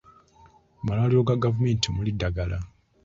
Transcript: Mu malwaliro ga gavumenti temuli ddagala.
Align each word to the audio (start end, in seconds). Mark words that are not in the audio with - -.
Mu 0.79 0.81
malwaliro 0.85 1.21
ga 1.27 1.41
gavumenti 1.43 1.81
temuli 1.83 2.11
ddagala. 2.15 2.57